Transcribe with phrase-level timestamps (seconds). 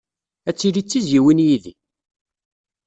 [0.49, 1.73] Ad tili d tizzyiwin yid-i.